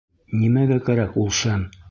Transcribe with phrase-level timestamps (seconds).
[0.43, 1.69] —Нимәгә кәрәк ул шәм.